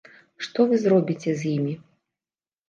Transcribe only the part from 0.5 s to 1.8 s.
вы зробіце з імі?